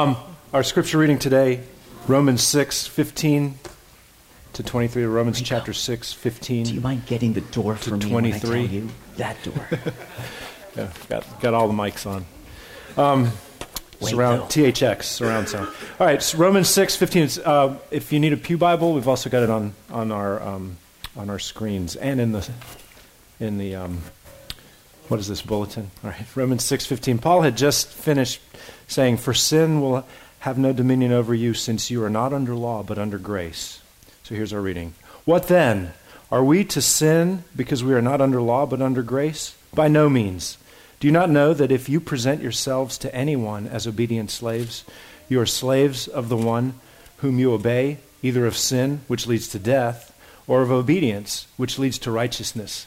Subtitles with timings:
[0.00, 0.16] Um,
[0.54, 1.60] our scripture reading today,
[2.06, 3.58] Romans 6, 15
[4.54, 6.64] to 23, Romans chapter 6, 15.
[6.64, 8.76] Do you mind getting the door for me when I tell 23.
[8.78, 8.88] you?
[9.16, 9.68] That door.
[10.76, 12.24] Yeah, got, got all the mics on.
[12.96, 13.32] Um,
[14.00, 14.46] Wait, surround, no.
[14.46, 15.68] THX, surround sound.
[15.98, 17.28] All right, so Romans 6, 15.
[17.44, 20.78] Uh, if you need a Pew Bible, we've also got it on, on, our, um,
[21.14, 22.48] on our screens and in the,
[23.40, 24.00] in the um,
[25.10, 25.90] what is this bulletin?
[26.04, 27.18] All right, Romans 6:15.
[27.18, 28.40] Paul had just finished
[28.86, 30.06] saying, For sin will
[30.40, 33.80] have no dominion over you, since you are not under law, but under grace.
[34.22, 34.94] So here's our reading.
[35.24, 35.94] What then?
[36.30, 39.56] Are we to sin because we are not under law, but under grace?
[39.74, 40.58] By no means.
[41.00, 44.84] Do you not know that if you present yourselves to anyone as obedient slaves,
[45.28, 46.74] you are slaves of the one
[47.16, 50.14] whom you obey, either of sin, which leads to death,
[50.46, 52.86] or of obedience, which leads to righteousness?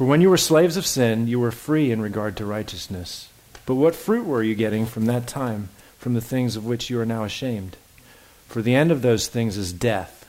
[0.00, 3.28] For when you were slaves of sin, you were free in regard to righteousness.
[3.66, 6.98] But what fruit were you getting from that time, from the things of which you
[7.00, 7.76] are now ashamed?
[8.48, 10.26] For the end of those things is death.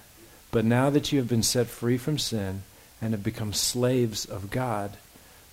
[0.51, 2.63] But now that you have been set free from sin
[3.01, 4.97] and have become slaves of God,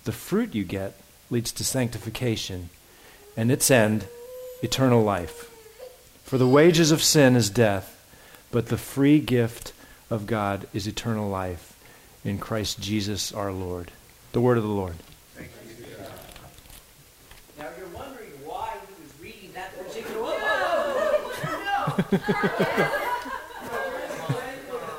[0.03, 2.71] the fruit you get leads to sanctification,
[3.37, 4.05] and its end,
[4.61, 5.49] eternal life.
[6.25, 8.05] For the wages of sin is death,
[8.51, 9.71] but the free gift
[10.09, 11.79] of God is eternal life
[12.25, 13.93] in Christ Jesus our Lord.
[14.31, 14.95] The word of the Lord.
[17.57, 20.35] Now you're wondering why he was reading that particular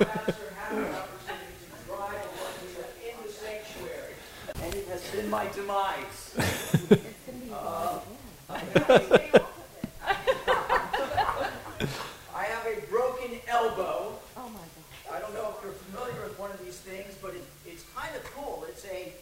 [0.01, 4.15] pastor having the opportunity to drive a lot of you in the sanctuary.
[4.63, 6.99] And it has been my demise.
[7.53, 7.99] Uh,
[12.35, 14.15] I have a broken elbow.
[15.13, 18.15] I don't know if you're familiar with one of these things, but it, it's kind
[18.15, 18.65] of cool.
[18.69, 19.13] It's a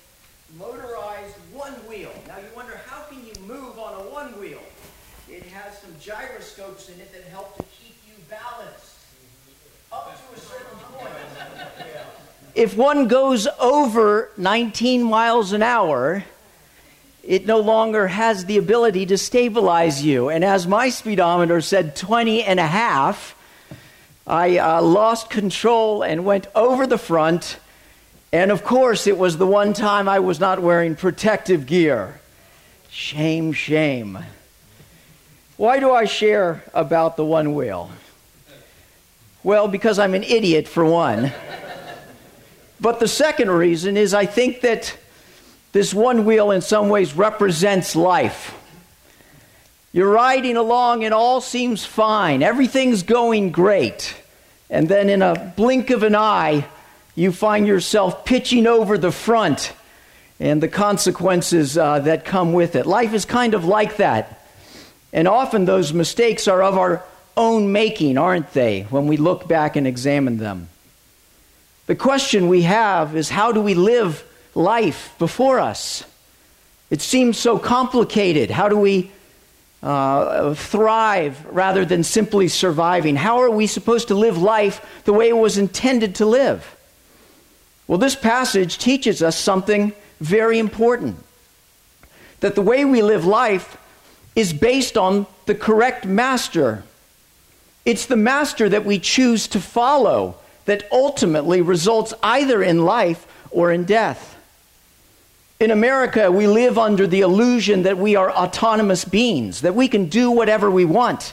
[0.59, 2.13] motorized one wheel.
[2.27, 4.61] Now you wonder how can you move on a one wheel?
[5.29, 5.95] It has some
[6.79, 8.97] gyroscopes in it that help to keep you balanced
[9.93, 11.15] up to a certain point.
[12.55, 16.25] If one goes over 19 miles an hour,
[17.23, 20.29] it no longer has the ability to stabilize you.
[20.29, 23.35] And as my speedometer said 20 and a half,
[24.27, 27.59] I uh, lost control and went over the front.
[28.33, 32.21] And of course, it was the one time I was not wearing protective gear.
[32.91, 34.19] Shame, shame.
[35.59, 37.91] Why do I share about the one wheel?
[39.43, 41.33] Well, because I'm an idiot, for one.
[42.81, 44.97] But the second reason is I think that
[45.73, 48.55] this one wheel in some ways represents life.
[49.93, 54.15] You're riding along and all seems fine, everything's going great.
[54.71, 56.69] And then in a blink of an eye,
[57.17, 59.73] you find yourself pitching over the front
[60.39, 62.87] and the consequences uh, that come with it.
[62.87, 64.38] Life is kind of like that.
[65.13, 67.03] And often those mistakes are of our
[67.37, 70.69] own making, aren't they, when we look back and examine them?
[71.87, 74.25] The question we have is how do we live
[74.55, 76.05] life before us?
[76.91, 78.51] It seems so complicated.
[78.51, 79.11] How do we
[79.83, 83.17] uh, thrive rather than simply surviving?
[83.17, 86.77] How are we supposed to live life the way it was intended to live?
[87.87, 91.17] Well, this passage teaches us something very important
[92.41, 93.79] that the way we live life
[94.39, 96.85] is based on the correct master.
[97.85, 103.73] It's the master that we choose to follow that ultimately results either in life or
[103.73, 104.37] in death.
[105.59, 110.07] In America, we live under the illusion that we are autonomous beings, that we can
[110.07, 111.33] do whatever we want.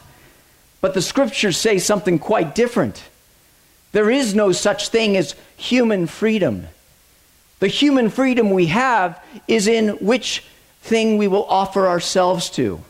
[0.82, 3.04] But the scriptures say something quite different.
[3.92, 6.70] There is no such thing as human freedom.
[7.60, 10.44] The human freedom we have is in which
[10.82, 12.82] thing we will offer ourselves to.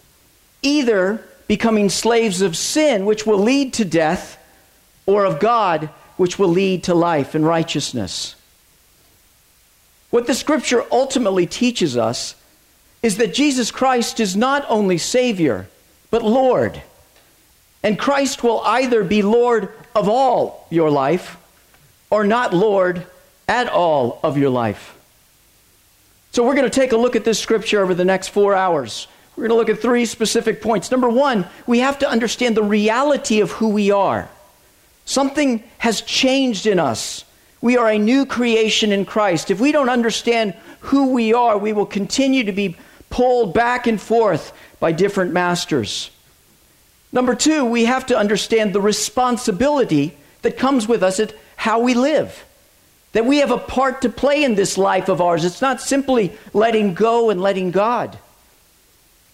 [0.65, 4.38] Either becoming slaves of sin, which will lead to death,
[5.06, 8.35] or of God, which will lead to life and righteousness.
[10.09, 12.35] What the scripture ultimately teaches us
[13.03, 15.67] is that Jesus Christ is not only Savior,
[16.09, 16.81] but Lord.
[17.83, 21.38] And Christ will either be Lord of all your life
[22.09, 23.06] or not Lord
[23.47, 24.97] at all of your life.
[26.31, 29.07] So we're going to take a look at this scripture over the next four hours.
[29.35, 30.91] We're going to look at three specific points.
[30.91, 34.29] Number one, we have to understand the reality of who we are.
[35.05, 37.25] Something has changed in us.
[37.61, 39.51] We are a new creation in Christ.
[39.51, 42.77] If we don't understand who we are, we will continue to be
[43.09, 46.11] pulled back and forth by different masters.
[47.11, 51.93] Number two, we have to understand the responsibility that comes with us at how we
[51.93, 52.45] live.
[53.13, 55.45] That we have a part to play in this life of ours.
[55.45, 58.17] It's not simply letting go and letting God.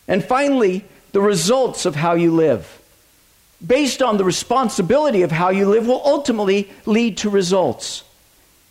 [0.08, 2.82] And finally, the results of how you live.
[3.66, 8.04] Based on the responsibility of how you live, will ultimately lead to results.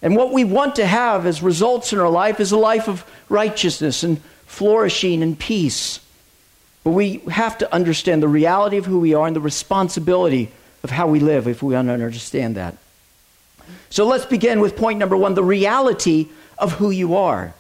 [0.03, 3.05] And what we want to have as results in our life is a life of
[3.29, 6.01] righteousness and flourishing and peace.
[6.83, 10.51] But we have to understand the reality of who we are and the responsibility
[10.83, 12.77] of how we live if we understand that.
[13.91, 16.29] So let's begin with point number one the reality
[16.59, 17.55] of who you are.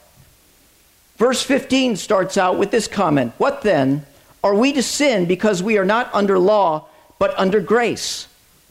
[1.20, 4.06] Verse 15 starts out with this comment What then?
[4.42, 6.86] Are we to sin because we are not under law,
[7.18, 8.26] but under grace?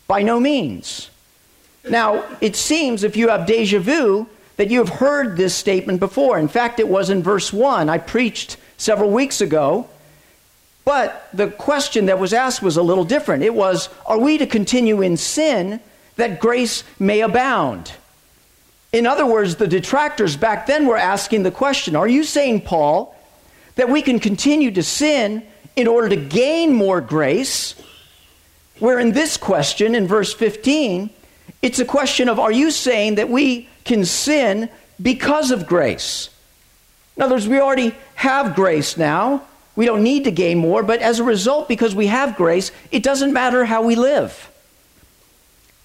[0.07, 1.11] By no means.
[1.87, 6.39] Now, it seems if you have deja vu that you have heard this statement before.
[6.39, 7.87] In fact, it was in verse 1.
[7.87, 9.87] I preached several weeks ago.
[10.83, 13.43] But the question that was asked was a little different.
[13.43, 15.79] It was Are we to continue in sin
[16.15, 17.91] that grace may abound?
[18.91, 23.15] In other words, the detractors back then were asking the question Are you saying, Paul,
[23.75, 25.43] that we can continue to sin
[25.75, 27.75] in order to gain more grace?
[28.79, 31.09] Where in this question, in verse 15,
[31.61, 34.69] it's a question of Are you saying that we can sin
[35.01, 36.29] because of grace?
[37.15, 39.43] In other words, we already have grace now.
[39.75, 43.03] We don't need to gain more, but as a result, because we have grace, it
[43.03, 44.49] doesn't matter how we live.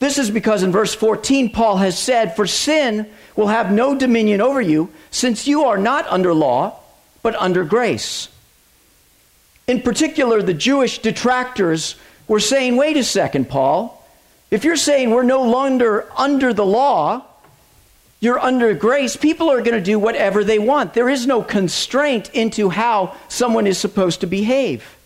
[0.01, 4.41] This is because in verse 14, Paul has said, For sin will have no dominion
[4.41, 6.79] over you, since you are not under law,
[7.23, 8.29] but under grace.
[9.67, 11.97] In particular, the Jewish detractors
[12.29, 14.01] were saying, Wait a second, Paul.
[14.51, 17.25] If you're saying we're no longer under the law,
[18.21, 20.95] you're under grace, people are going to do whatever they want.
[20.95, 24.97] There is no constraint into how someone is supposed to behave.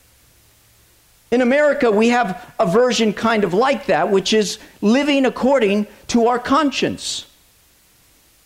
[1.31, 6.29] In America, we have a version kind of like that, which is living according to
[6.29, 7.27] our conscience.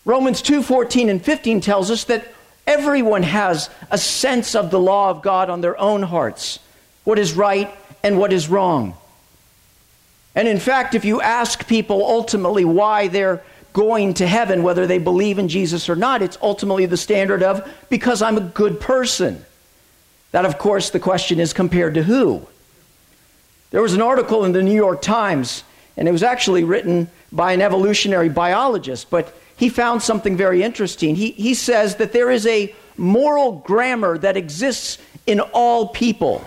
[0.05, 2.27] Romans 2 14 and 15 tells us that
[2.67, 6.59] everyone has a sense of the law of God on their own hearts,
[7.05, 8.95] what is right and what is wrong.
[10.35, 14.97] And in fact, if you ask people ultimately why they're going to heaven, whether they
[14.97, 19.45] believe in Jesus or not, it's ultimately the standard of because I'm a good person.
[20.31, 22.47] That, of course, the question is compared to who?
[23.73, 25.63] There was an article in the New York Times,
[25.97, 31.15] and it was actually written by an evolutionary biologist, but he found something very interesting.
[31.15, 36.43] He, he says that there is a moral grammar that exists in all people.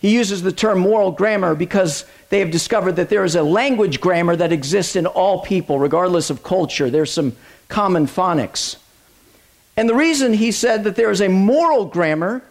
[0.00, 4.00] He uses the term moral grammar because they have discovered that there is a language
[4.00, 6.88] grammar that exists in all people, regardless of culture.
[6.88, 7.34] There's some
[7.66, 8.76] common phonics.
[9.76, 12.44] And the reason he said that there is a moral grammar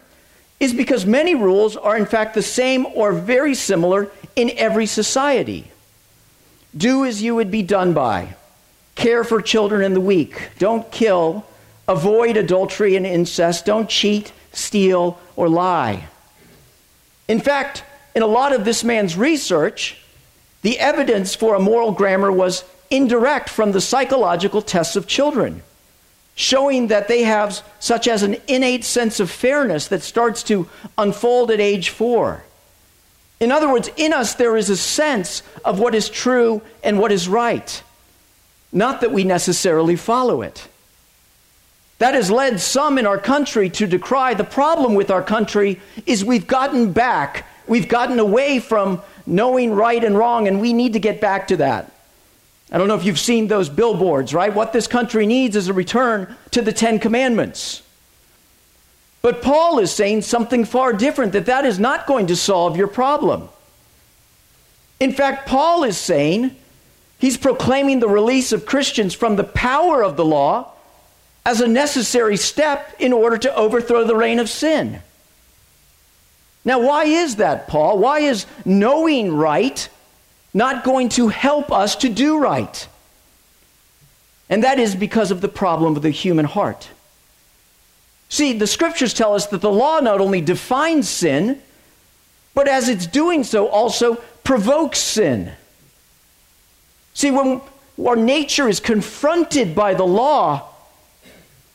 [0.60, 5.70] is because many rules are, in fact, the same or very similar in every society.
[6.76, 8.34] Do as you would be done by,
[8.94, 11.46] care for children and the weak, don't kill,
[11.86, 16.08] avoid adultery and incest, don't cheat, steal, or lie.
[17.28, 19.96] In fact, in a lot of this man's research,
[20.62, 25.62] the evidence for a moral grammar was indirect from the psychological tests of children
[26.38, 31.50] showing that they have such as an innate sense of fairness that starts to unfold
[31.50, 32.44] at age four.
[33.40, 37.10] In other words, in us there is a sense of what is true and what
[37.10, 37.82] is right,
[38.70, 40.68] not that we necessarily follow it.
[41.98, 46.24] That has led some in our country to decry the problem with our country is
[46.24, 51.00] we've gotten back, we've gotten away from knowing right and wrong, and we need to
[51.00, 51.90] get back to that.
[52.70, 54.52] I don't know if you've seen those billboards, right?
[54.52, 57.82] What this country needs is a return to the Ten Commandments.
[59.22, 62.88] But Paul is saying something far different that that is not going to solve your
[62.88, 63.48] problem.
[65.00, 66.54] In fact, Paul is saying
[67.18, 70.72] he's proclaiming the release of Christians from the power of the law
[71.46, 75.00] as a necessary step in order to overthrow the reign of sin.
[76.64, 77.98] Now, why is that, Paul?
[77.98, 79.88] Why is knowing right
[80.54, 82.88] not going to help us to do right.
[84.50, 86.88] And that is because of the problem of the human heart.
[88.28, 91.60] See, the scriptures tell us that the law not only defines sin,
[92.54, 95.52] but as it's doing so, also provokes sin.
[97.14, 97.60] See, when
[98.04, 100.68] our nature is confronted by the law,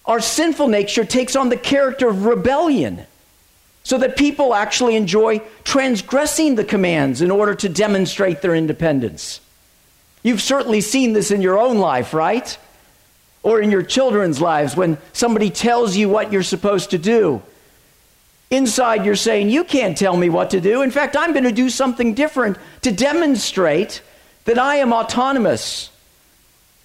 [0.06, 3.06] our sinful nature takes on the character of rebellion.
[3.84, 9.42] So that people actually enjoy transgressing the commands in order to demonstrate their independence.
[10.24, 12.58] You've certainly seen this in your own life, right?
[13.44, 17.42] Or in your children's lives when somebody tells you what you're supposed to do.
[18.50, 20.82] Inside, you're saying, You can't tell me what to do.
[20.82, 24.02] In fact, I'm going to do something different to demonstrate
[24.46, 25.90] that I am autonomous.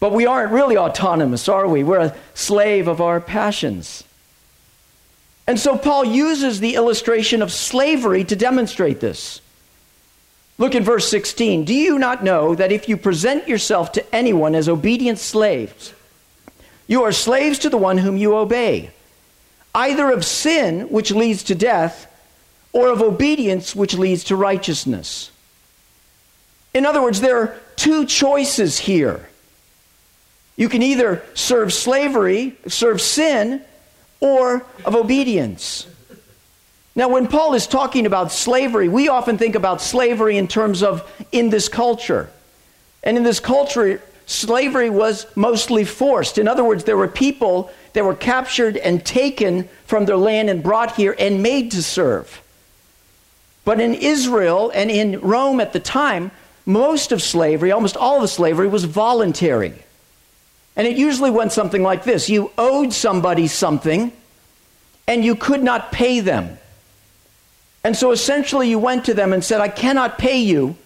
[0.01, 1.85] But we aren't really autonomous, are we?
[1.85, 4.05] We're a slave of our passions.
[5.49, 9.41] And so Paul uses the illustration of slavery to demonstrate this.
[10.59, 11.65] Look at verse 16.
[11.65, 15.95] Do you not know that if you present yourself to anyone as obedient slaves,
[16.87, 18.91] you are slaves to the one whom you obey,
[19.75, 22.07] either of sin, which leads to death,
[22.75, 25.31] or of obedience, which leads to righteousness?
[26.75, 29.31] In other words, there are two choices here.
[30.57, 33.65] You can either serve slavery, serve sin,
[34.21, 35.87] or of obedience.
[36.95, 41.09] Now, when Paul is talking about slavery, we often think about slavery in terms of
[41.31, 42.29] in this culture.
[43.05, 46.39] And in this culture, slavery was mostly forced.
[46.39, 50.63] In other words, there were people that were captured and taken from their land and
[50.63, 52.43] brought here and made to serve.
[53.65, 56.31] But in Israel and in Rome at the time,
[56.67, 59.85] most of slavery, almost all of slavery, was voluntary.
[60.79, 64.13] And it usually went something like this you owed somebody something,
[65.07, 66.57] and you could not pay them.
[67.85, 70.77] And so essentially, you went to them and said, I cannot pay you,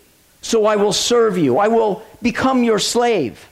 [0.40, 1.58] so I will serve you.
[1.58, 3.48] I will become your slave.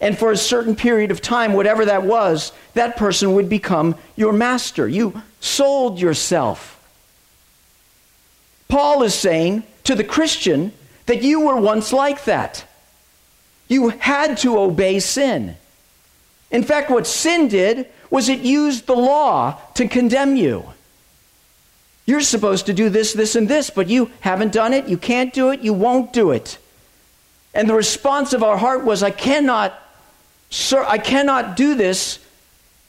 [0.00, 4.32] And for a certain period of time, whatever that was, that person would become your
[4.32, 4.86] master.
[4.86, 6.76] You sold yourself.
[8.68, 10.72] Paul is saying to the Christian
[11.06, 12.64] that you were once like that.
[13.68, 15.56] You had to obey sin.
[16.50, 20.64] In fact, what sin did was it used the law to condemn you.
[22.06, 25.34] You're supposed to do this, this, and this, but you haven't done it, you can't
[25.34, 26.56] do it, you won't do it.
[27.52, 29.78] And the response of our heart was, I cannot,
[30.48, 32.18] sir, I cannot do this.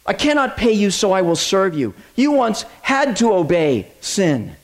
[0.06, 1.94] I cannot pay you, so I will serve you.
[2.16, 4.56] You once had to obey sin.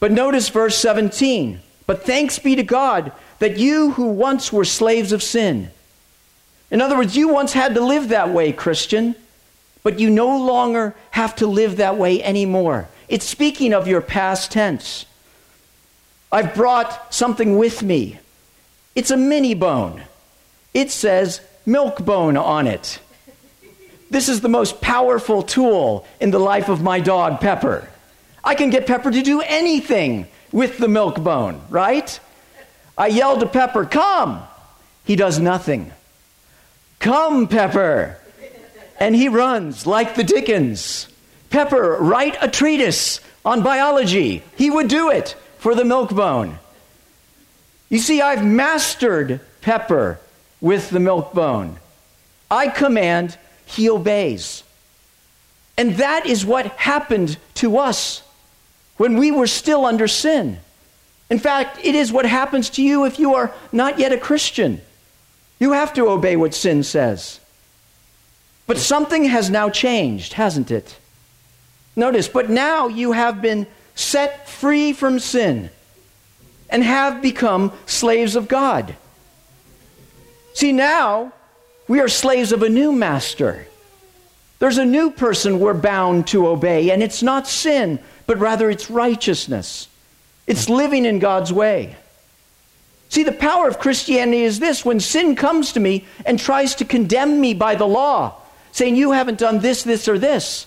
[0.00, 1.60] But notice verse 17.
[1.86, 5.70] But thanks be to God that you who once were slaves of sin.
[6.70, 9.14] In other words, you once had to live that way, Christian,
[9.82, 12.88] but you no longer have to live that way anymore.
[13.08, 15.06] It's speaking of your past tense.
[16.32, 18.18] I've brought something with me.
[18.94, 20.02] It's a mini bone.
[20.72, 22.98] It says milk bone on it.
[24.10, 27.88] This is the most powerful tool in the life of my dog, Pepper.
[28.42, 32.18] I can get Pepper to do anything with the milk bone, right?
[32.96, 34.42] I yell to Pepper, Come!
[35.04, 35.92] He does nothing.
[36.98, 38.18] Come, Pepper!
[38.98, 41.08] And he runs like the Dickens.
[41.50, 44.42] Pepper, write a treatise on biology.
[44.56, 46.58] He would do it for the milk bone.
[47.88, 50.18] You see, I've mastered Pepper
[50.60, 51.78] with the milk bone.
[52.50, 53.36] I command,
[53.66, 54.62] he obeys.
[55.76, 58.22] And that is what happened to us
[58.96, 60.58] when we were still under sin.
[61.30, 64.80] In fact, it is what happens to you if you are not yet a Christian.
[65.58, 67.40] You have to obey what sin says.
[68.66, 70.98] But something has now changed, hasn't it?
[71.96, 75.70] Notice, but now you have been set free from sin
[76.68, 78.96] and have become slaves of God.
[80.54, 81.32] See, now
[81.88, 83.66] we are slaves of a new master.
[84.58, 88.90] There's a new person we're bound to obey, and it's not sin, but rather it's
[88.90, 89.88] righteousness.
[90.46, 91.96] It's living in God's way.
[93.08, 96.84] See, the power of Christianity is this when sin comes to me and tries to
[96.84, 98.34] condemn me by the law,
[98.72, 100.66] saying, You haven't done this, this, or this,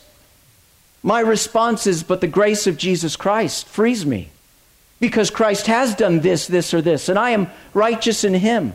[1.03, 4.29] my response is, But the grace of Jesus Christ frees me
[4.99, 8.73] because Christ has done this, this, or this, and I am righteous in Him.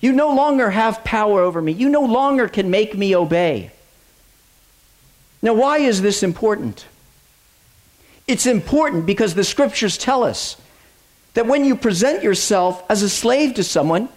[0.00, 1.72] You no longer have power over me.
[1.72, 3.72] You no longer can make me obey.
[5.42, 6.84] Now, why is this important?
[8.28, 10.58] It's important because the scriptures tell us
[11.32, 14.10] that when you present yourself as a slave to someone,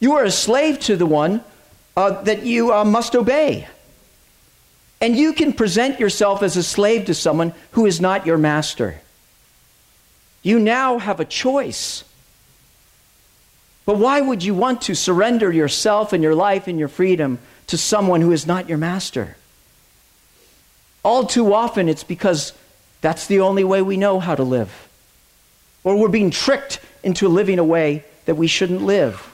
[0.00, 1.42] you are a slave to the one
[1.96, 3.66] uh, that you uh, must obey.
[5.00, 9.00] And you can present yourself as a slave to someone who is not your master.
[10.42, 12.04] You now have a choice.
[13.86, 17.38] But why would you want to surrender yourself and your life and your freedom
[17.68, 19.36] to someone who is not your master?
[21.02, 22.52] All too often, it's because
[23.00, 24.88] that's the only way we know how to live.
[25.84, 29.24] Or we're being tricked into living a way that we shouldn't live.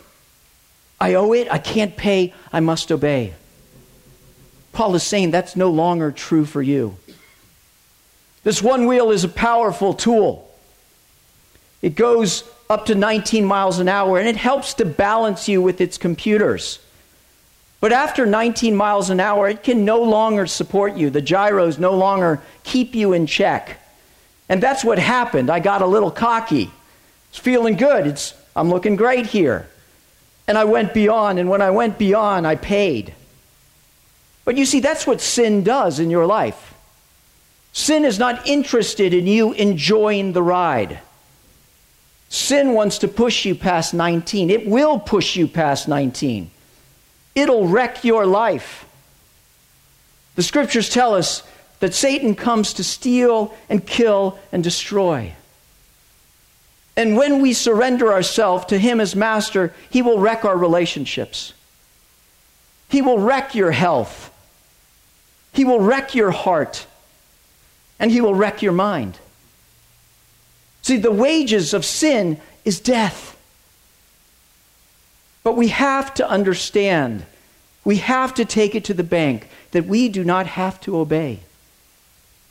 [1.01, 3.35] I owe it, I can't pay, I must obey.
[4.73, 6.97] Paul is saying that's no longer true for you.
[8.43, 10.51] This one wheel is a powerful tool.
[11.81, 15.81] It goes up to 19 miles an hour and it helps to balance you with
[15.81, 16.79] its computers.
[17.85, 21.11] But after 19 miles an hour, it can no longer support you.
[21.11, 23.79] The gyros no longer keep you in check.
[24.49, 25.51] And that's what happened.
[25.51, 26.71] I got a little cocky.
[27.29, 28.07] It's feeling good.
[28.07, 29.69] It's, I'm looking great here.
[30.49, 33.13] And I went beyond, and when I went beyond, I paid.
[34.47, 36.73] But you see, that's what sin does in your life.
[37.75, 41.01] Sin is not interested in you enjoying the ride.
[42.31, 44.49] Sin wants to push you past 19.
[44.49, 46.51] It will push you past 19.
[47.35, 48.87] It'll wreck your life.
[50.37, 51.43] The scriptures tell us
[51.81, 55.35] that Satan comes to steal and kill and destroy.
[56.97, 61.53] And when we surrender ourselves to him as master, he will wreck our relationships.
[62.89, 64.33] He will wreck your health.
[65.53, 66.87] He will wreck your heart.
[67.99, 69.19] And he will wreck your mind.
[70.83, 73.34] See, the wages of sin is death.
[75.45, 77.25] But we have to understand,
[77.85, 81.41] we have to take it to the bank that we do not have to obey.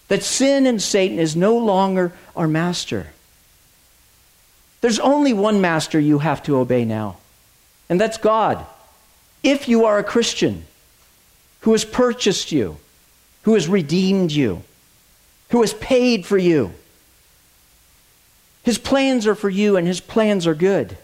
[0.07, 3.07] That sin and Satan is no longer our master.
[4.81, 7.17] There's only one master you have to obey now,
[7.89, 8.63] and that's God.
[9.41, 10.65] If you are a Christian
[11.61, 12.77] who has purchased you,
[13.43, 14.61] who has redeemed you,
[15.49, 16.73] who has paid for you,
[18.63, 20.97] his plans are for you, and his plans are good.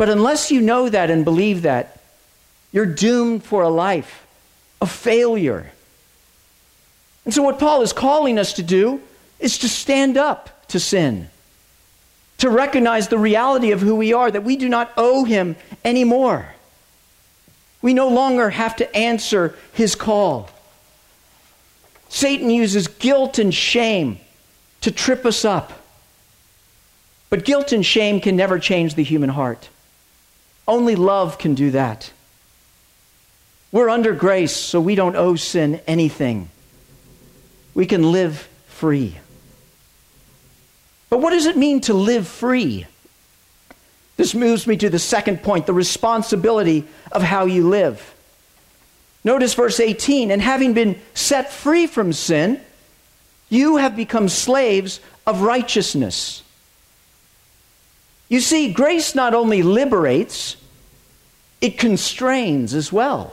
[0.00, 2.00] But unless you know that and believe that,
[2.72, 4.26] you're doomed for a life
[4.80, 5.70] of failure.
[7.26, 9.02] And so, what Paul is calling us to do
[9.40, 11.28] is to stand up to sin
[12.38, 15.54] to recognize the reality of who we are, that we do not owe him
[15.84, 16.54] anymore.
[17.82, 20.48] We no longer have to answer his call.
[22.08, 24.18] Satan uses guilt and shame
[24.80, 25.74] to trip us up.
[27.28, 29.68] But guilt and shame can never change the human heart.
[30.70, 32.12] Only love can do that.
[33.72, 36.48] We're under grace, so we don't owe sin anything.
[37.74, 39.18] We can live free.
[41.08, 42.86] But what does it mean to live free?
[44.16, 48.14] This moves me to the second point the responsibility of how you live.
[49.24, 52.60] Notice verse 18 and having been set free from sin,
[53.48, 56.44] you have become slaves of righteousness.
[58.28, 60.56] You see, grace not only liberates,
[61.60, 63.32] it constrains as well.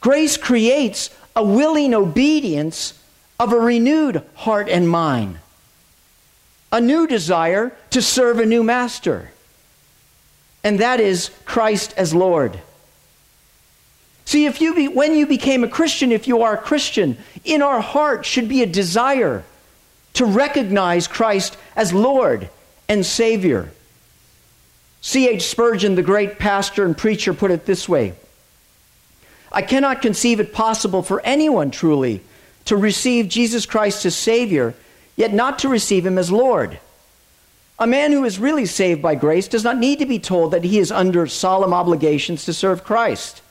[0.00, 2.98] Grace creates a willing obedience
[3.40, 5.38] of a renewed heart and mind
[6.74, 9.30] a new desire to serve a new master,
[10.64, 12.58] and that is Christ as Lord.
[14.24, 17.62] See, if you be, when you became a Christian, if you are a Christian, in
[17.62, 19.44] our heart should be a desire
[20.14, 22.48] to recognize Christ as Lord
[22.88, 23.70] and Savior.
[25.06, 25.42] C.H.
[25.42, 28.14] Spurgeon, the great pastor and preacher, put it this way
[29.52, 32.22] I cannot conceive it possible for anyone truly
[32.64, 34.74] to receive Jesus Christ as Savior
[35.14, 36.78] yet not to receive him as Lord.
[37.78, 40.64] A man who is really saved by grace does not need to be told that
[40.64, 43.42] he is under solemn obligations to serve Christ.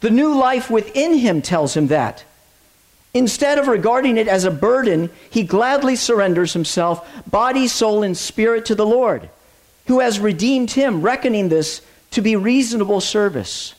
[0.00, 2.24] The new life within him tells him that.
[3.12, 8.64] Instead of regarding it as a burden, he gladly surrenders himself, body, soul, and spirit,
[8.64, 9.28] to the Lord,
[9.86, 13.74] who has redeemed him, reckoning this to be reasonable service.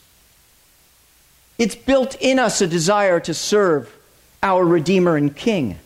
[1.57, 3.93] It's built in us a desire to serve
[4.41, 5.79] our Redeemer and King.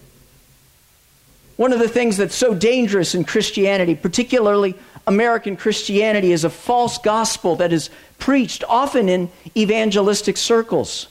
[1.57, 4.75] One of the things that's so dangerous in Christianity, particularly
[5.05, 11.07] American Christianity, is a false gospel that is preached often in evangelistic circles.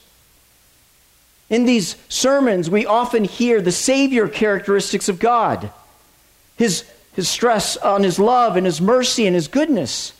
[1.49, 5.71] In these sermons, we often hear the Savior characteristics of God
[6.57, 6.85] his,
[7.17, 10.13] his stress on His love and His mercy and His goodness.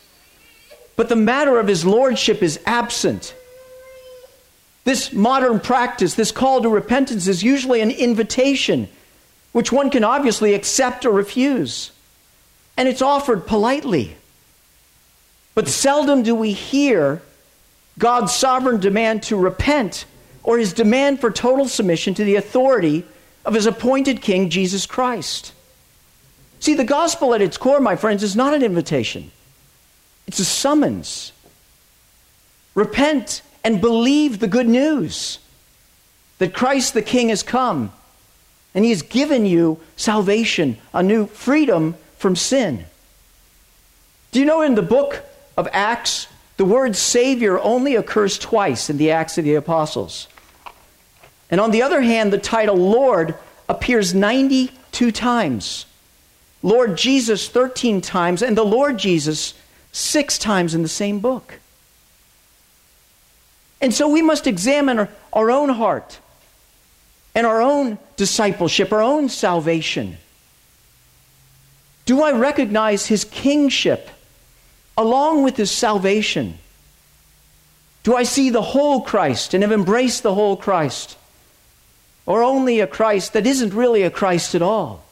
[0.95, 3.35] But the matter of His Lordship is absent.
[4.83, 8.89] This modern practice, this call to repentance, is usually an invitation
[9.51, 11.91] which one can obviously accept or refuse.
[12.75, 14.17] And it's offered politely.
[15.53, 17.21] But seldom do we hear
[17.99, 20.05] God's sovereign demand to repent
[20.43, 23.05] or his demand for total submission to the authority
[23.45, 25.53] of his appointed king, Jesus Christ.
[26.59, 29.31] See, the gospel at its core, my friends, is not an invitation,
[30.27, 31.31] it's a summons.
[32.75, 35.39] Repent and believe the good news
[36.37, 37.91] that Christ the King has come
[38.75, 42.85] and He has given you salvation, a new freedom from sin.
[44.31, 45.23] Do you know in the book
[45.57, 50.27] of Acts, the word Savior only occurs twice in the Acts of the Apostles?
[51.49, 53.35] And on the other hand, the title Lord
[53.67, 55.85] appears 92 times.
[56.63, 59.53] Lord Jesus 13 times, and the Lord Jesus
[59.91, 61.59] six times in the same book.
[63.79, 66.19] And so we must examine our, our own heart
[67.35, 70.17] and our own discipleship, our own salvation.
[72.05, 74.09] Do I recognize his kingship
[74.97, 76.57] along with his salvation?
[78.03, 81.17] Do I see the whole Christ and have embraced the whole Christ?
[82.25, 85.03] Or only a Christ that isn't really a Christ at all?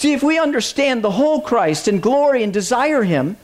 [0.00, 3.36] See, if we understand the whole Christ and glory and desire him,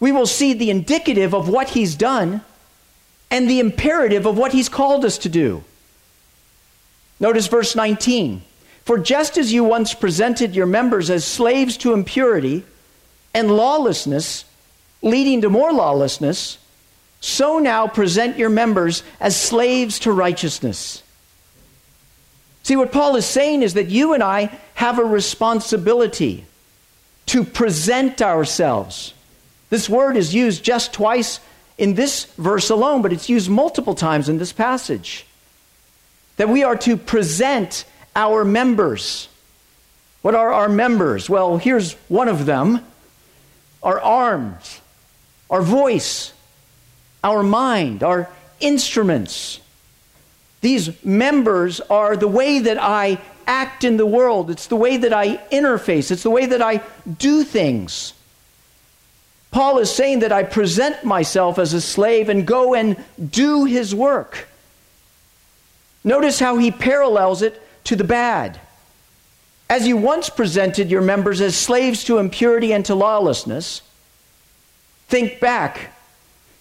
[0.00, 2.40] we will see the indicative of what he's done
[3.30, 5.62] and the imperative of what he's called us to do.
[7.20, 8.42] Notice verse 19.
[8.84, 12.64] For just as you once presented your members as slaves to impurity
[13.32, 14.44] and lawlessness,
[15.00, 16.58] leading to more lawlessness,
[17.20, 21.04] so now present your members as slaves to righteousness.
[22.70, 26.44] See, what Paul is saying is that you and I have a responsibility
[27.26, 29.12] to present ourselves
[29.70, 31.40] this word is used just twice
[31.78, 35.24] in this verse alone, but it's used multiple times in this passage.
[36.36, 39.28] That we are to present our members.
[40.22, 41.30] What are our members?
[41.30, 42.84] Well, here's one of them
[43.82, 44.80] our arms,
[45.48, 46.32] our voice,
[47.24, 48.28] our mind, our
[48.58, 49.60] instruments.
[50.60, 54.50] These members are the way that I act in the world.
[54.50, 56.10] It's the way that I interface.
[56.10, 56.82] It's the way that I
[57.18, 58.12] do things.
[59.50, 62.96] Paul is saying that I present myself as a slave and go and
[63.30, 64.46] do his work.
[66.04, 68.60] Notice how he parallels it to the bad.
[69.68, 73.82] As you once presented your members as slaves to impurity and to lawlessness,
[75.08, 75.92] think back.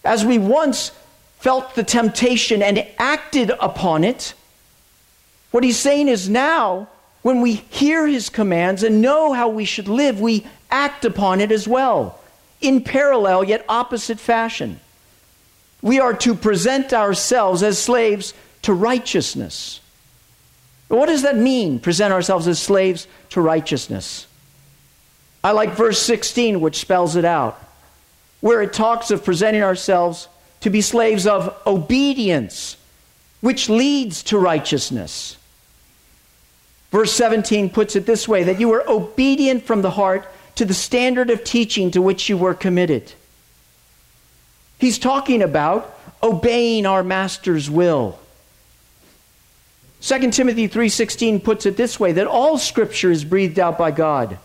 [0.03, 0.91] As we once
[1.39, 4.33] felt the temptation and acted upon it,
[5.51, 6.87] what he's saying is now,
[7.21, 11.51] when we hear his commands and know how we should live, we act upon it
[11.51, 12.19] as well
[12.61, 14.79] in parallel yet opposite fashion.
[15.81, 19.79] We are to present ourselves as slaves to righteousness.
[20.89, 24.27] what does that mean, present ourselves as slaves to righteousness?
[25.41, 27.63] I like verse 16, which spells it out,
[28.41, 30.27] where it talks of presenting ourselves
[30.61, 32.77] to be slaves of obedience,
[33.41, 35.37] which leads to righteousness.
[36.91, 40.73] Verse 17 puts it this way that you were obedient from the heart to the
[40.73, 43.13] standard of teaching to which you were committed.
[44.79, 48.19] He's talking about obeying our master's will.
[50.01, 54.37] 2 Timothy 3:16 puts it this way that all scripture is breathed out by God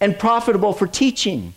[0.00, 1.54] and profitable for teaching,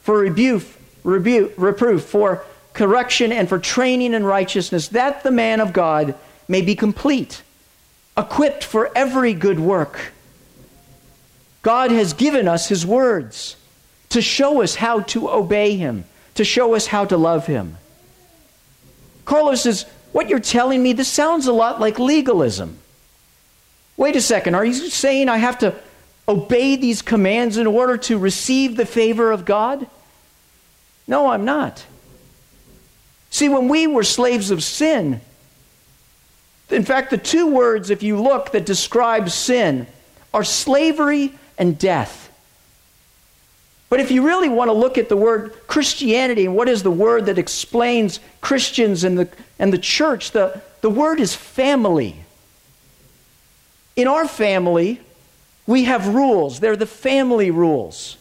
[0.00, 0.64] for rebuke,
[1.02, 6.14] rebuke, reproof, for correction and for training in righteousness that the man of God
[6.48, 7.42] may be complete,
[8.18, 10.12] equipped for every good work.
[11.62, 13.56] God has given us His words
[14.10, 17.78] to show us how to obey Him, to show us how to love Him.
[19.24, 22.78] Carlos says, What you're telling me, this sounds a lot like legalism.
[23.96, 25.74] Wait a second, are you saying I have to
[26.28, 29.86] obey these commands in order to receive the favor of God?
[31.06, 31.84] No, I'm not.
[33.34, 35.20] See, when we were slaves of sin,
[36.70, 39.88] in fact, the two words, if you look, that describe sin
[40.32, 42.30] are slavery and death.
[43.90, 46.92] But if you really want to look at the word Christianity and what is the
[46.92, 52.14] word that explains Christians and the, and the church, the, the word is family.
[53.96, 55.00] In our family,
[55.66, 56.60] we have rules.
[56.60, 58.16] They're the family rules.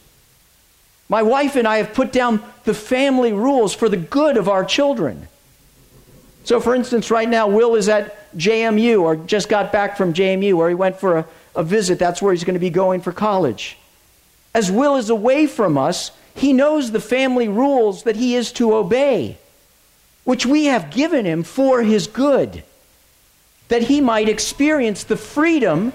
[1.09, 4.63] My wife and I have put down the family rules for the good of our
[4.63, 5.27] children.
[6.43, 10.55] So, for instance, right now, Will is at JMU or just got back from JMU
[10.55, 11.99] where he went for a a visit.
[11.99, 13.77] That's where he's going to be going for college.
[14.53, 18.73] As Will is away from us, he knows the family rules that he is to
[18.73, 19.37] obey,
[20.23, 22.63] which we have given him for his good,
[23.67, 25.93] that he might experience the freedom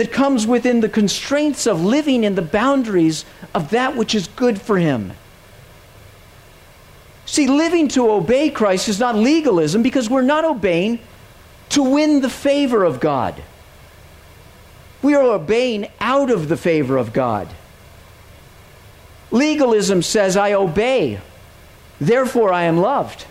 [0.00, 4.58] that comes within the constraints of living in the boundaries of that which is good
[4.58, 5.12] for him.
[7.26, 11.00] See, living to obey Christ is not legalism because we're not obeying
[11.68, 13.42] to win the favor of God.
[15.02, 17.46] We are obeying out of the favor of God.
[19.30, 21.20] Legalism says, I obey,
[22.00, 23.26] therefore I am loved.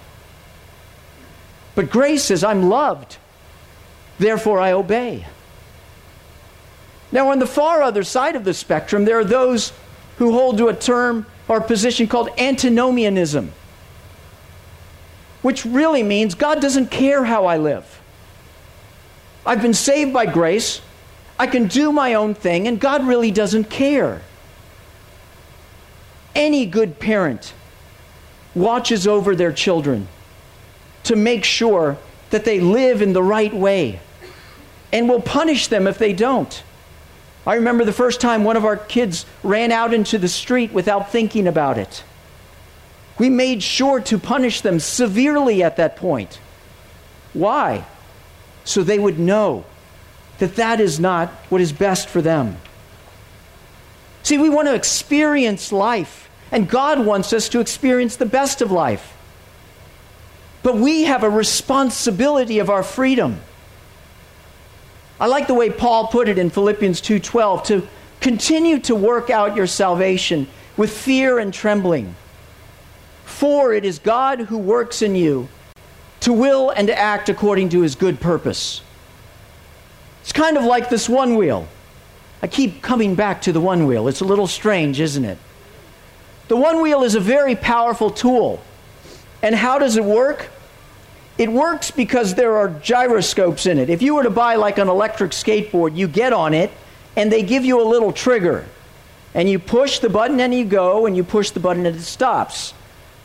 [1.74, 3.18] But grace says, I'm loved,
[4.20, 5.26] therefore I obey.
[7.12, 9.74] Now, on the far other side of the spectrum, there are those
[10.18, 13.52] who hold to a term or a position called antinomianism.
[15.42, 18.02] which really means God doesn't care how I live.
[19.46, 20.82] I've been saved by grace.
[21.38, 24.22] I can do my own thing, and God really doesn't care.
[26.36, 27.54] Any good parent
[28.54, 30.08] watches over their children
[31.04, 31.98] to make sure
[32.30, 34.02] that they live in the right way
[34.92, 36.64] and will punish them if they don't.
[37.46, 41.12] I remember the first time one of our kids ran out into the street without
[41.12, 42.04] thinking about it.
[43.18, 46.40] We made sure to punish them severely at that point.
[47.34, 47.86] Why?
[48.64, 49.66] So they would know
[50.40, 52.58] that that is not what is best for them.
[54.24, 58.72] See, we want to experience life, and God wants us to experience the best of
[58.72, 59.16] life.
[60.62, 63.42] But we have a responsibility of our freedom.
[65.20, 67.88] I like the way Paul put it in Philippians 2:12 to
[68.22, 72.16] continue to work out your salvation with fear and trembling.
[73.26, 75.50] For it is God who works in you
[76.22, 78.82] to will and to act according to his good purpose.
[80.22, 81.68] It's kind of like this one wheel.
[82.42, 84.08] I keep coming back to the one wheel.
[84.08, 85.38] It's a little strange, isn't it?
[86.48, 88.62] The one wheel is a very powerful tool.
[89.42, 90.50] And how does it work?
[91.40, 93.90] It works because there are gyroscopes in it.
[93.90, 96.70] If you were to buy like an electric skateboard, you get on it
[97.16, 98.66] and they give you a little trigger.
[99.34, 102.02] And you push the button and you go, and you push the button and it
[102.02, 102.74] stops.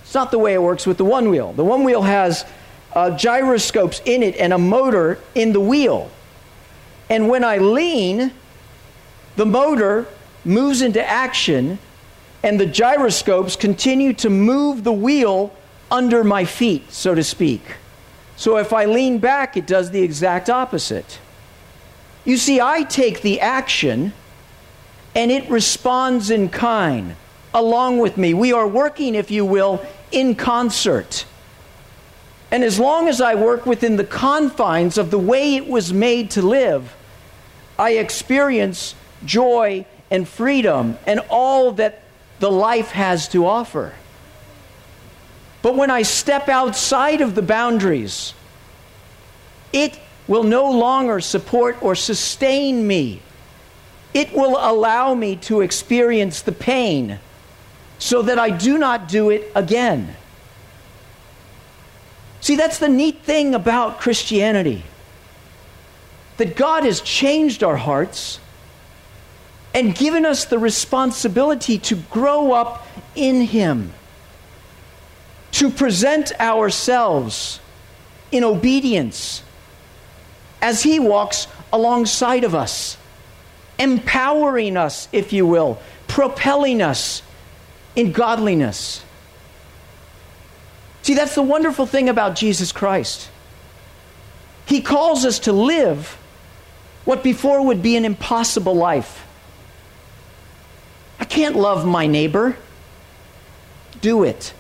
[0.03, 1.55] It's not the way it works with the one wheel.
[1.55, 2.45] The one wheel has
[2.93, 6.09] uh, gyroscopes in it and a motor in the wheel.
[7.11, 8.33] And when I lean,
[9.35, 10.07] the motor
[10.45, 11.81] moves into action
[12.45, 15.53] and the gyroscopes continue to move the wheel
[15.91, 17.63] under my feet, so to speak.
[18.37, 21.21] So if I lean back, it does the exact opposite.
[22.25, 24.13] You see, I take the action
[25.15, 27.17] and it responds in kind
[27.53, 28.35] along with me.
[28.35, 31.25] We are working, if you will, in concert.
[32.51, 36.31] And as long as I work within the confines of the way it was made
[36.33, 36.95] to live,
[37.79, 38.95] I experience
[39.25, 42.03] joy and freedom and all that
[42.41, 43.95] the life has to offer.
[45.65, 48.35] But when I step outside of the boundaries,
[49.73, 49.99] it
[50.29, 53.23] will no longer support or sustain me.
[54.13, 57.19] It will allow me to experience the pain
[57.99, 60.15] so that I do not do it again.
[62.43, 64.83] See, that's the neat thing about Christianity
[66.37, 68.39] that God has changed our hearts
[69.73, 73.95] and given us the responsibility to grow up in Him
[75.55, 77.61] to present ourselves
[78.33, 79.43] in obedience
[80.61, 82.97] as He walks alongside of us,
[83.79, 87.23] empowering us, if you will, propelling us
[87.95, 89.05] in godliness.
[91.03, 93.31] See, that's the wonderful thing about Jesus Christ.
[94.67, 96.19] He calls us to live
[97.05, 99.25] what before would be an impossible life.
[101.21, 102.57] I can't love my neighbor.
[104.01, 104.53] Do it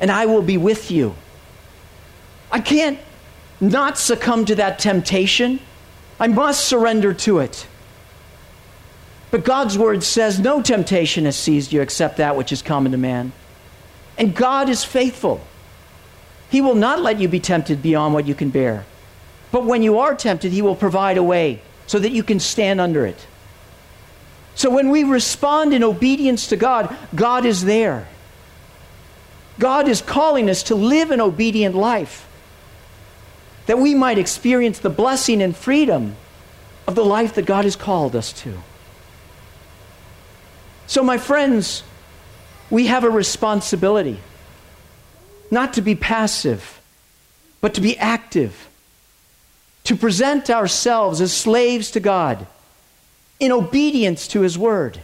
[0.00, 1.14] and I will be with you.
[2.50, 2.98] I can't
[3.60, 5.60] not succumb to that temptation.
[6.20, 7.66] I must surrender to it.
[9.30, 12.98] But God's word says no temptation has seized you except that which is common to
[12.98, 13.32] man.
[14.16, 15.40] And God is faithful.
[16.50, 18.84] He will not let you be tempted beyond what you can bear.
[19.50, 22.80] But when you are tempted, He will provide a way so that you can stand
[22.80, 23.26] under it.
[24.54, 28.06] So when we respond in obedience to God, God is there.
[29.58, 32.26] God is calling us to live an obedient life
[33.66, 36.16] that we might experience the blessing and freedom
[36.86, 38.58] of the life that God has called us to.
[40.86, 41.82] So, my friends,
[42.68, 44.20] we have a responsibility
[45.50, 46.80] not to be passive,
[47.60, 48.68] but to be active,
[49.84, 52.46] to present ourselves as slaves to God
[53.40, 55.00] in obedience to His word.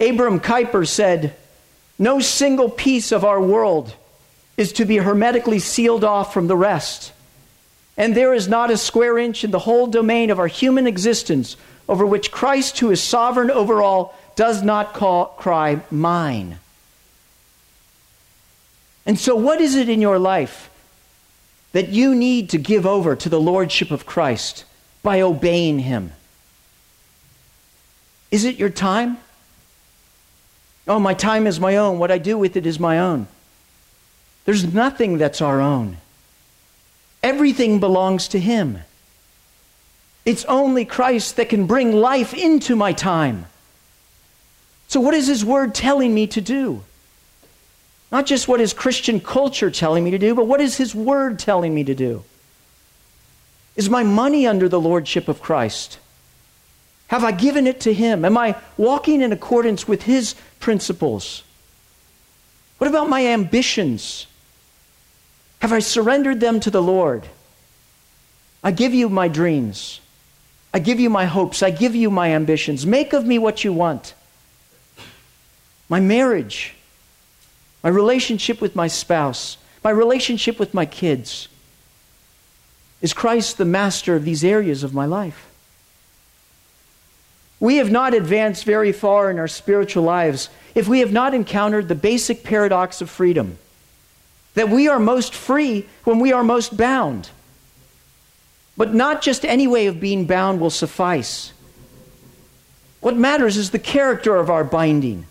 [0.00, 1.34] Abram Kuyper said,
[1.98, 3.94] no single piece of our world
[4.56, 7.12] is to be hermetically sealed off from the rest.
[7.96, 11.56] And there is not a square inch in the whole domain of our human existence
[11.88, 16.58] over which Christ, who is sovereign over all, does not call, cry, Mine.
[19.04, 20.70] And so, what is it in your life
[21.72, 24.64] that you need to give over to the Lordship of Christ
[25.02, 26.12] by obeying Him?
[28.30, 29.16] Is it your time?
[30.88, 31.98] Oh, my time is my own.
[31.98, 33.28] What I do with it is my own.
[34.46, 35.98] There's nothing that's our own.
[37.22, 38.78] Everything belongs to Him.
[40.24, 43.46] It's only Christ that can bring life into my time.
[44.88, 46.82] So, what is His Word telling me to do?
[48.10, 51.38] Not just what is Christian culture telling me to do, but what is His Word
[51.38, 52.24] telling me to do?
[53.76, 55.98] Is my money under the Lordship of Christ?
[57.08, 58.24] Have I given it to Him?
[58.24, 61.42] Am I walking in accordance with His principles?
[62.78, 64.26] What about my ambitions?
[65.60, 67.26] Have I surrendered them to the Lord?
[68.62, 70.00] I give you my dreams.
[70.72, 71.62] I give you my hopes.
[71.62, 72.86] I give you my ambitions.
[72.86, 74.14] Make of me what you want.
[75.88, 76.74] My marriage,
[77.82, 81.48] my relationship with my spouse, my relationship with my kids.
[83.00, 85.47] Is Christ the master of these areas of my life?
[87.60, 91.88] We have not advanced very far in our spiritual lives if we have not encountered
[91.88, 93.58] the basic paradox of freedom
[94.54, 97.30] that we are most free when we are most bound.
[98.76, 101.52] But not just any way of being bound will suffice.
[103.00, 105.26] What matters is the character of our binding.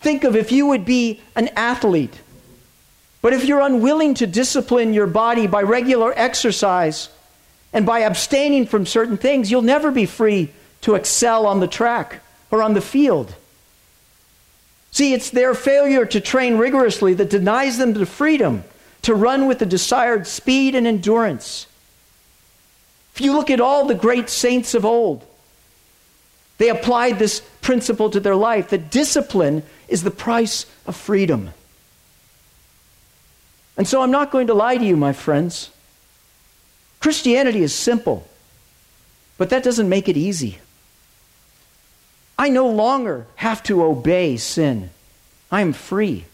[0.00, 2.20] Think of if you would be an athlete,
[3.20, 7.10] but if you're unwilling to discipline your body by regular exercise
[7.72, 10.50] and by abstaining from certain things, you'll never be free
[10.84, 12.20] to excel on the track
[12.50, 13.34] or on the field.
[14.90, 18.64] See, it's their failure to train rigorously that denies them the freedom
[19.00, 21.66] to run with the desired speed and endurance.
[23.14, 25.26] If you look at all the great saints of old,
[26.58, 31.50] they applied this principle to their life that discipline is the price of freedom.
[33.78, 35.70] And so I'm not going to lie to you, my friends.
[37.00, 38.28] Christianity is simple,
[39.38, 40.58] but that doesn't make it easy.
[42.38, 44.90] I no longer have to obey sin,
[45.50, 46.24] I am free.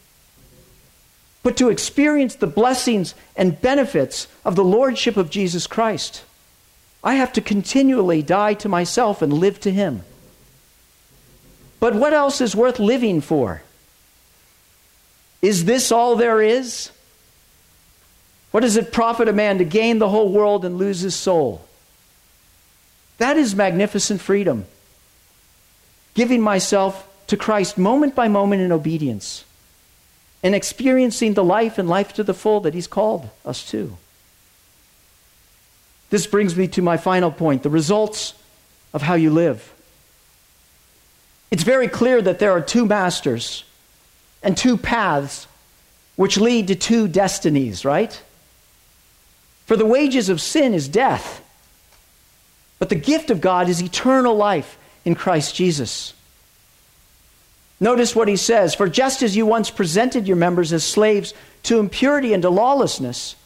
[1.43, 6.23] But to experience the blessings and benefits of the Lordship of Jesus Christ,
[7.03, 10.03] I have to continually die to myself and live to Him.
[11.79, 13.63] But what else is worth living for?
[15.41, 16.91] Is this all there is?
[18.51, 21.65] What does it profit a man to gain the whole world and lose his soul?
[23.19, 24.67] That is magnificent freedom.
[26.15, 29.45] Giving myself to Christ moment by moment in obedience
[30.43, 33.97] and experiencing the life and life to the full that He's called us to.
[36.11, 38.35] This brings me to my final point the results
[38.93, 39.73] of how you live.
[41.51, 43.65] It's very clear that there are two masters
[44.43, 45.47] and two paths
[46.17, 48.21] which lead to two destinies, right?
[49.67, 51.43] For the wages of sin is death,
[52.79, 56.15] but the gift of God is eternal life in Christ Jesus.
[57.81, 61.35] Notice what he says For just as you once presented your members as slaves
[61.65, 63.37] to impurity and to lawlessness,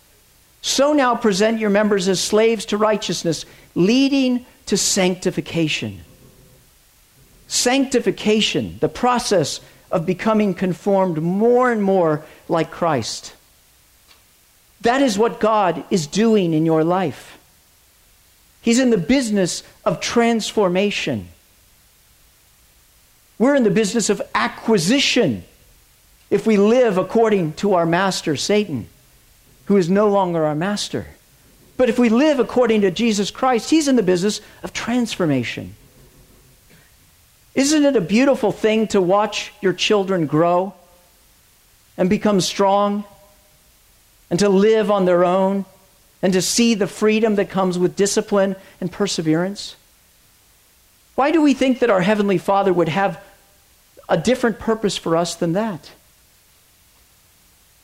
[0.60, 6.00] so now present your members as slaves to righteousness, leading to sanctification.
[7.46, 13.34] Sanctification, the process of becoming conformed more and more like Christ.
[14.80, 17.38] That is what God is doing in your life.
[18.60, 21.28] He's in the business of transformation.
[23.38, 25.44] We're in the business of acquisition
[26.30, 28.88] if we live according to our master, Satan
[29.66, 31.06] who is no longer our master.
[31.76, 35.74] But if we live according to Jesus Christ, He's in the business of transformation.
[37.54, 40.74] Isn't it a beautiful thing to watch your children grow
[41.96, 43.04] and become strong
[44.28, 45.64] and to live on their own
[46.20, 49.76] and to see the freedom that comes with discipline and perseverance?
[51.14, 53.22] Why do we think that our Heavenly Father would have
[54.08, 55.90] a different purpose for us than that?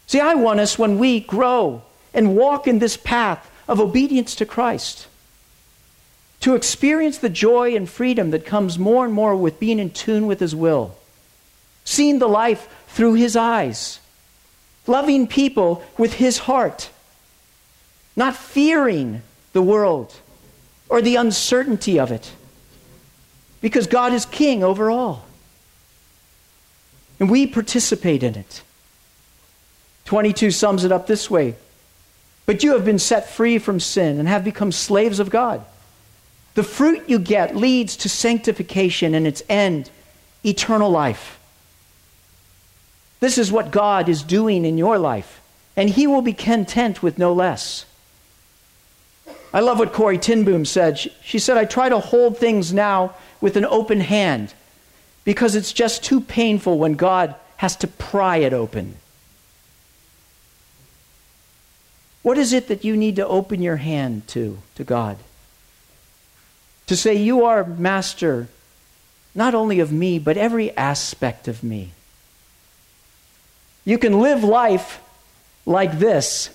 [0.07, 4.47] See, I want us when we grow and walk in this path of obedience to
[4.47, 5.07] Christ
[6.41, 10.27] to experience the joy and freedom that comes more and more with being in tune
[10.27, 10.97] with His will,
[11.85, 14.01] seeing the life through His eyes,
[14.87, 16.91] loving people with His heart,
[18.17, 20.15] not fearing the world
[20.89, 22.33] or the uncertainty of it,
[23.61, 25.27] because God is King over all.
[27.19, 28.63] And we participate in it.
[30.07, 31.55] 22 sums it up this way
[32.47, 35.65] But you have been set free from sin and have become slaves of God.
[36.55, 39.91] The fruit you get leads to sanctification and its end,
[40.45, 41.39] eternal life.
[43.21, 45.41] This is what God is doing in your life,
[45.77, 47.85] and He will be content with no less.
[49.53, 50.99] I love what Corrie ten Boom said.
[50.99, 54.55] She, she said, I try to hold things now with an open hand
[55.25, 58.97] because it's just too painful when God has to pry it open.
[62.23, 65.17] What is it that you need to open your hand to, to God?
[66.87, 68.49] To say, You are master
[69.35, 71.93] not only of me, but every aspect of me.
[73.85, 75.01] You can live life
[75.65, 76.51] like this,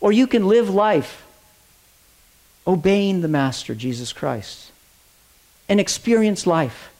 [0.00, 1.26] or you can live life
[2.66, 4.70] obeying the Master, Jesus Christ,
[5.68, 6.90] and experience life.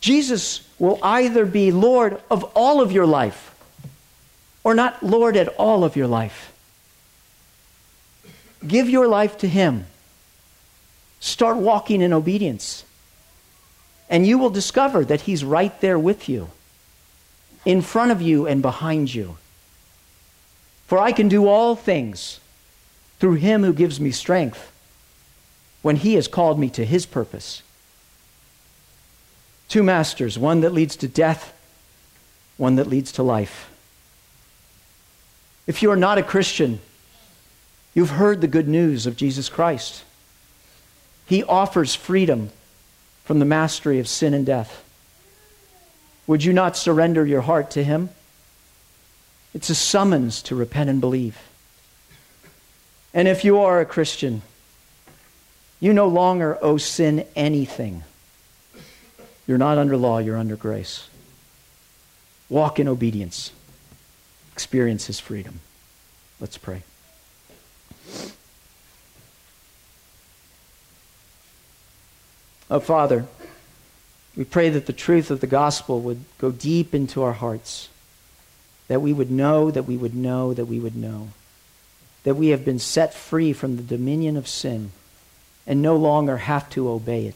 [0.00, 3.54] Jesus will either be Lord of all of your life
[4.62, 6.52] or not Lord at all of your life.
[8.66, 9.86] Give your life to Him.
[11.20, 12.84] Start walking in obedience.
[14.08, 16.50] And you will discover that He's right there with you,
[17.64, 19.36] in front of you and behind you.
[20.86, 22.38] For I can do all things
[23.18, 24.72] through Him who gives me strength
[25.86, 27.62] when He has called me to His purpose.
[29.68, 31.56] Two masters, one that leads to death,
[32.56, 33.70] one that leads to life.
[35.64, 36.80] If you are not a Christian,
[37.94, 40.02] you've heard the good news of Jesus Christ.
[41.24, 42.50] He offers freedom
[43.22, 44.82] from the mastery of sin and death.
[46.26, 48.08] Would you not surrender your heart to Him?
[49.54, 51.38] It's a summons to repent and believe.
[53.14, 54.42] And if you are a Christian,
[55.80, 58.02] you no longer owe sin anything.
[59.46, 61.08] You're not under law, you're under grace.
[62.48, 63.52] Walk in obedience,
[64.52, 65.60] experience His freedom.
[66.40, 66.82] Let's pray.
[72.68, 73.26] Oh, Father,
[74.36, 77.88] we pray that the truth of the gospel would go deep into our hearts,
[78.88, 81.28] that we would know, that we would know, that we would know,
[82.24, 84.90] that we have been set free from the dominion of sin
[85.66, 87.34] and no longer have to obey it.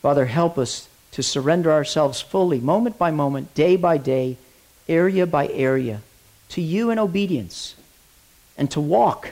[0.00, 4.36] Father, help us to surrender ourselves fully, moment by moment, day by day,
[4.88, 6.00] area by area,
[6.48, 7.74] to you in obedience,
[8.58, 9.30] and to walk,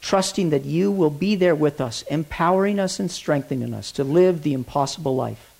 [0.00, 4.42] trusting that you will be there with us, empowering us and strengthening us to live
[4.42, 5.50] the impossible life.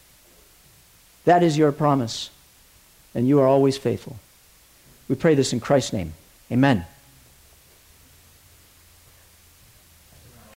[1.25, 2.31] That is your promise,
[3.15, 4.19] and you are always faithful.
[5.09, 6.15] We pray this in Christ's name.
[6.51, 6.85] Amen.